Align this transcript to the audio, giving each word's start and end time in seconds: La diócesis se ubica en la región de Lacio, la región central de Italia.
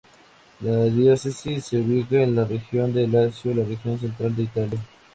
La 0.61 0.85
diócesis 0.85 1.63
se 1.65 1.77
ubica 1.77 2.23
en 2.23 2.35
la 2.35 2.43
región 2.43 2.91
de 2.91 3.07
Lacio, 3.07 3.53
la 3.53 3.63
región 3.63 3.99
central 3.99 4.35
de 4.35 4.41
Italia. 4.41 4.79